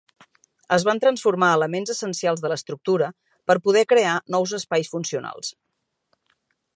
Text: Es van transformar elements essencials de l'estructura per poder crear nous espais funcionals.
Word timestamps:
Es 0.75 0.83
van 0.87 0.99
transformar 1.03 1.49
elements 1.57 1.91
essencials 1.95 2.41
de 2.45 2.51
l'estructura 2.53 3.11
per 3.51 3.59
poder 3.67 3.85
crear 3.93 4.15
nous 4.37 4.57
espais 4.59 4.93
funcionals. 4.95 5.53